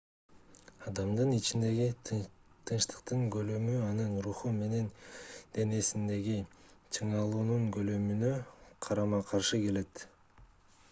[0.91, 4.87] адамдын ичиндеги тынчтыктын көлөмү анын руху менен
[5.57, 6.37] денесиндеги
[6.99, 8.33] чыңалуунун көлөмүнө
[8.89, 10.03] карама-каршы келет